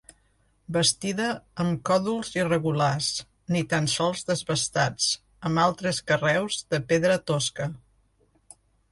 [0.75, 1.25] Bastida
[1.63, 3.09] amb còdols irregulars,
[3.55, 5.09] ni tan sols desbastats,
[5.49, 7.69] amb altres carreus de pedra tosca.